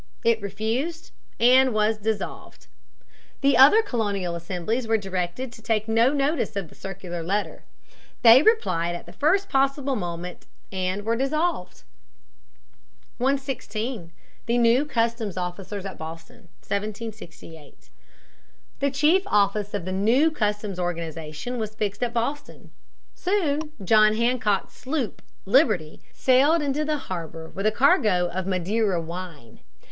It 0.23 0.41
refused 0.41 1.11
and 1.39 1.75
was 1.75 1.99
dissolved. 1.99 2.65
The 3.41 3.55
other 3.55 3.83
colonial 3.83 4.33
assemblies 4.33 4.87
were 4.87 4.97
directed 4.97 5.51
to 5.53 5.61
take 5.61 5.87
no 5.87 6.11
notice 6.11 6.55
of 6.55 6.69
the 6.69 6.73
circular 6.73 7.21
letter. 7.21 7.65
They 8.23 8.41
replied 8.41 8.95
at 8.95 9.05
the 9.05 9.13
first 9.13 9.47
possible 9.47 9.95
moment 9.95 10.47
and 10.71 11.05
were 11.05 11.15
dissolved. 11.15 11.83
[Sidenote: 13.19 13.41
Seizure 13.41 13.51
of 13.53 13.57
the 13.57 13.63
sloop 13.67 14.09
Liberty, 14.09 14.09
1768.] 14.09 14.09
116. 14.09 14.11
The 14.47 14.57
New 14.57 14.85
Customs 14.85 15.37
Officers 15.37 15.85
at 15.85 15.97
Boston, 15.99 16.35
1768. 16.65 17.89
The 18.79 18.89
chief 18.89 19.21
office 19.27 19.73
of 19.75 19.85
the 19.85 19.91
new 19.91 20.31
customs 20.31 20.79
organization 20.79 21.59
was 21.59 21.75
fixed 21.75 22.01
at 22.01 22.11
Boston. 22.15 22.71
Soon 23.13 23.71
John 23.83 24.15
Hancock's 24.15 24.73
sloop, 24.73 25.21
Liberty, 25.45 26.01
sailed 26.11 26.63
into 26.63 26.83
the 26.83 26.97
harbor 27.05 27.49
with 27.49 27.67
a 27.67 27.71
cargo 27.71 28.27
of 28.29 28.47
Madeira 28.47 28.99
wine. 28.99 29.59